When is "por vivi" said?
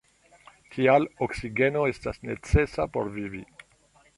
2.97-3.45